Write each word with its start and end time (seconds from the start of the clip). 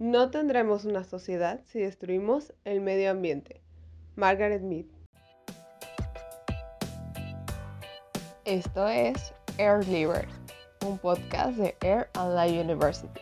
No 0.00 0.28
tendremos 0.28 0.84
una 0.84 1.04
sociedad 1.04 1.60
si 1.66 1.78
destruimos 1.78 2.52
el 2.64 2.80
medio 2.80 3.12
ambiente. 3.12 3.62
Margaret 4.16 4.60
Mead. 4.60 4.86
Esto 8.44 8.88
es 8.88 9.32
Air 9.56 9.86
Liver, 9.86 10.26
un 10.84 10.98
podcast 10.98 11.56
de 11.58 11.76
Air 11.82 12.08
and 12.14 12.36
Life 12.36 12.60
University. 12.60 13.20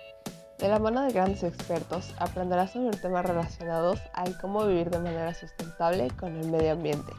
De 0.59 0.69
la 0.69 0.79
mano 0.79 1.03
de 1.03 1.13
grandes 1.13 1.43
expertos 1.43 2.15
aprenderás 2.19 2.73
sobre 2.73 2.97
temas 2.97 3.27
relacionados 3.27 4.01
a 4.15 4.25
cómo 4.41 4.67
vivir 4.67 4.89
de 4.89 4.99
manera 4.99 5.35
sustentable 5.35 6.09
con 6.19 6.35
el 6.39 6.51
medio 6.51 6.73
ambiente, 6.73 7.13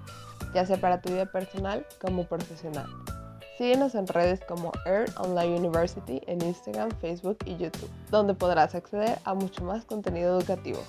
ya 0.56 0.66
sea 0.66 0.78
para 0.78 1.00
tu 1.00 1.12
vida 1.14 1.28
personal 1.28 1.86
como 2.02 2.26
profesional. 2.26 2.88
Síguenos 3.58 3.94
en 3.94 4.08
redes 4.08 4.40
como 4.42 4.72
Air 4.88 5.06
Online 5.18 5.58
University 5.60 6.22
en 6.26 6.42
Instagram, 6.42 6.90
Facebook 7.00 7.38
y 7.46 7.56
YouTube, 7.56 7.90
donde 8.10 8.34
podrás 8.34 8.74
acceder 8.74 9.20
a 9.26 9.36
mucho 9.36 9.64
más 9.64 9.86
contenido 9.86 10.40
educativo. 10.40 10.80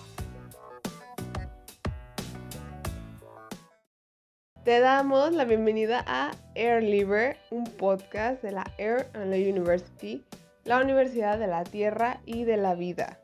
Te 4.64 4.80
damos 4.80 5.34
la 5.34 5.44
bienvenida 5.44 6.02
a 6.06 6.30
Air 6.54 6.82
Liver, 6.82 7.36
un 7.50 7.64
podcast 7.64 8.42
de 8.42 8.52
la 8.52 8.64
Air 8.78 9.10
Online 9.14 9.50
University, 9.50 10.24
la 10.64 10.80
Universidad 10.80 11.38
de 11.38 11.48
la 11.48 11.64
Tierra 11.64 12.22
y 12.24 12.44
de 12.44 12.56
la 12.56 12.74
Vida. 12.74 13.20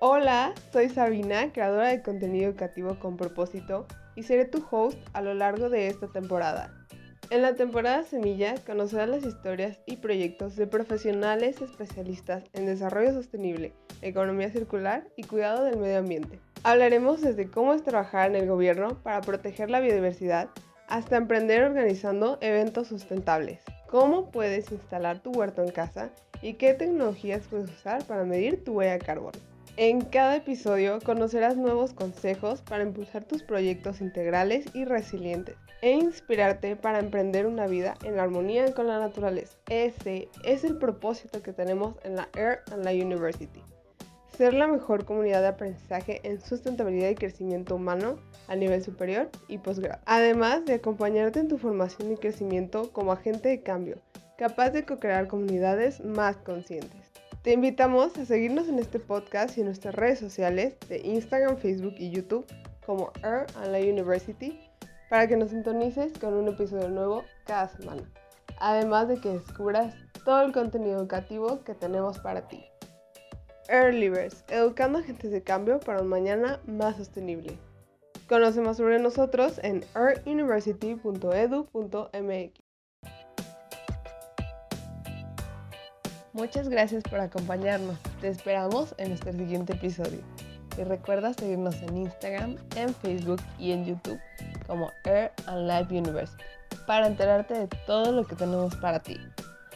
Hola, 0.00 0.54
soy 0.72 0.88
Sabina, 0.88 1.52
creadora 1.52 1.88
de 1.88 2.02
contenido 2.02 2.48
educativo 2.48 2.98
con 2.98 3.18
propósito, 3.18 3.86
y 4.16 4.22
seré 4.22 4.46
tu 4.46 4.64
host 4.70 4.98
a 5.12 5.20
lo 5.20 5.34
largo 5.34 5.68
de 5.68 5.88
esta 5.88 6.08
temporada. 6.08 6.72
En 7.30 7.42
la 7.42 7.54
temporada 7.54 8.04
Semilla 8.04 8.54
conocerás 8.66 9.08
las 9.08 9.24
historias 9.24 9.80
y 9.84 9.96
proyectos 9.96 10.56
de 10.56 10.66
profesionales 10.66 11.60
especialistas 11.60 12.44
en 12.54 12.66
desarrollo 12.66 13.12
sostenible, 13.12 13.74
economía 14.00 14.50
circular 14.50 15.06
y 15.16 15.24
cuidado 15.24 15.64
del 15.64 15.76
medio 15.76 15.98
ambiente. 15.98 16.40
Hablaremos 16.62 17.20
desde 17.20 17.50
cómo 17.50 17.74
es 17.74 17.84
trabajar 17.84 18.30
en 18.30 18.36
el 18.36 18.48
gobierno 18.48 19.02
para 19.02 19.20
proteger 19.20 19.70
la 19.70 19.80
biodiversidad 19.80 20.48
hasta 20.88 21.16
emprender 21.16 21.64
organizando 21.64 22.38
eventos 22.40 22.88
sustentables. 22.88 23.60
Cómo 23.88 24.30
puedes 24.30 24.72
instalar 24.72 25.20
tu 25.20 25.30
huerto 25.30 25.62
en 25.62 25.70
casa 25.70 26.10
y 26.40 26.54
qué 26.54 26.74
tecnologías 26.74 27.46
puedes 27.48 27.70
usar 27.70 28.04
para 28.04 28.24
medir 28.24 28.64
tu 28.64 28.72
huella 28.72 28.92
de 28.92 28.98
carbono. 29.00 29.38
En 29.80 30.00
cada 30.00 30.34
episodio 30.34 30.98
conocerás 31.04 31.56
nuevos 31.56 31.92
consejos 31.92 32.62
para 32.62 32.82
impulsar 32.82 33.22
tus 33.22 33.44
proyectos 33.44 34.00
integrales 34.00 34.66
y 34.74 34.84
resilientes 34.84 35.54
e 35.82 35.92
inspirarte 35.92 36.74
para 36.74 36.98
emprender 36.98 37.46
una 37.46 37.68
vida 37.68 37.94
en 38.02 38.18
armonía 38.18 38.74
con 38.74 38.88
la 38.88 38.98
naturaleza. 38.98 39.56
Ese 39.68 40.30
es 40.42 40.64
el 40.64 40.78
propósito 40.78 41.44
que 41.44 41.52
tenemos 41.52 41.94
en 42.02 42.16
la 42.16 42.28
Air 42.34 42.62
and 42.72 42.84
Life 42.84 43.04
University. 43.04 43.62
Ser 44.36 44.52
la 44.52 44.66
mejor 44.66 45.04
comunidad 45.04 45.42
de 45.42 45.46
aprendizaje 45.46 46.22
en 46.24 46.40
sustentabilidad 46.40 47.10
y 47.10 47.14
crecimiento 47.14 47.76
humano 47.76 48.18
a 48.48 48.56
nivel 48.56 48.82
superior 48.82 49.30
y 49.46 49.58
posgrado. 49.58 50.00
Además 50.06 50.64
de 50.64 50.74
acompañarte 50.74 51.38
en 51.38 51.46
tu 51.46 51.56
formación 51.56 52.10
y 52.10 52.16
crecimiento 52.16 52.92
como 52.92 53.12
agente 53.12 53.48
de 53.48 53.62
cambio, 53.62 53.98
capaz 54.36 54.70
de 54.70 54.84
co-crear 54.84 55.28
comunidades 55.28 56.00
más 56.00 56.36
conscientes. 56.38 57.07
Te 57.48 57.54
invitamos 57.54 58.12
a 58.18 58.26
seguirnos 58.26 58.68
en 58.68 58.78
este 58.78 59.00
podcast 59.00 59.56
y 59.56 59.62
en 59.62 59.68
nuestras 59.68 59.94
redes 59.94 60.18
sociales 60.18 60.76
de 60.90 60.98
Instagram, 60.98 61.56
Facebook 61.56 61.94
y 61.96 62.10
YouTube 62.10 62.44
como 62.84 63.10
Air 63.24 63.46
and 63.56 63.72
Life 63.72 63.90
University 63.90 64.60
para 65.08 65.26
que 65.26 65.34
nos 65.34 65.48
sintonices 65.48 66.12
con 66.18 66.34
un 66.34 66.48
episodio 66.48 66.90
nuevo 66.90 67.24
cada 67.46 67.68
semana. 67.68 68.02
Además 68.60 69.08
de 69.08 69.18
que 69.18 69.30
descubras 69.30 69.94
todo 70.26 70.42
el 70.42 70.52
contenido 70.52 70.98
educativo 70.98 71.64
que 71.64 71.72
tenemos 71.72 72.18
para 72.18 72.46
ti. 72.48 72.66
Air 73.70 73.94
Livers, 73.94 74.44
educando 74.50 74.98
agentes 74.98 75.30
de 75.30 75.42
cambio 75.42 75.80
para 75.80 76.02
un 76.02 76.08
mañana 76.08 76.60
más 76.66 76.98
sostenible. 76.98 77.56
Conoce 78.28 78.60
más 78.60 78.76
sobre 78.76 78.98
nosotros 78.98 79.58
en 79.62 79.86
earthuniversity.edu.mx. 79.94 82.67
Muchas 86.38 86.68
gracias 86.68 87.02
por 87.02 87.18
acompañarnos. 87.18 87.98
Te 88.20 88.28
esperamos 88.28 88.94
en 88.98 89.08
nuestro 89.08 89.32
siguiente 89.32 89.72
episodio. 89.72 90.20
Y 90.78 90.84
recuerda 90.84 91.34
seguirnos 91.34 91.74
en 91.82 91.96
Instagram, 91.96 92.54
en 92.76 92.94
Facebook 92.94 93.40
y 93.58 93.72
en 93.72 93.84
YouTube 93.84 94.20
como 94.68 94.92
Air 95.04 95.32
and 95.46 95.68
Life 95.68 95.92
University 95.92 96.40
para 96.86 97.08
enterarte 97.08 97.54
de 97.54 97.66
todo 97.88 98.12
lo 98.12 98.24
que 98.24 98.36
tenemos 98.36 98.76
para 98.76 99.00
ti. 99.00 99.18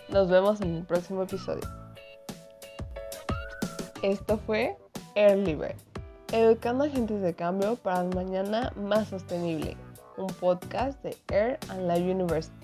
Nos 0.08 0.30
vemos 0.30 0.60
en 0.60 0.76
el 0.76 0.84
próximo 0.84 1.24
episodio. 1.24 1.68
Esto 4.04 4.38
fue 4.46 4.76
Air 5.16 5.38
Libre, 5.38 5.74
educando 6.30 6.84
agentes 6.84 7.22
de 7.22 7.34
cambio 7.34 7.74
para 7.74 8.04
un 8.04 8.10
mañana 8.10 8.72
más 8.76 9.08
sostenible, 9.08 9.76
un 10.16 10.28
podcast 10.28 11.02
de 11.02 11.16
Air 11.32 11.58
and 11.70 11.90
Life 11.90 12.08
University. 12.08 12.61